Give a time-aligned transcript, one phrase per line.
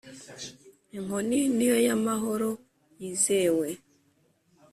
[0.97, 2.49] inkoni niyo yamahoro
[3.01, 3.67] yizewe